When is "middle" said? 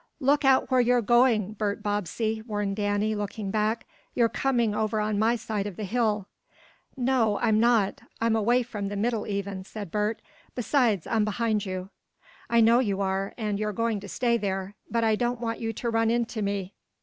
8.95-9.27